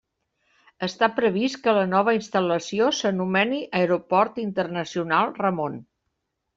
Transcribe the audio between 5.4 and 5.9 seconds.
Ramon.